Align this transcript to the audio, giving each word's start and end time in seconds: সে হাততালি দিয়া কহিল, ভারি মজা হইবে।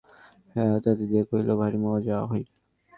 সে 0.49 0.59
হাততালি 0.63 1.05
দিয়া 1.11 1.23
কহিল, 1.29 1.49
ভারি 1.59 1.77
মজা 1.85 2.17
হইবে। 2.31 2.53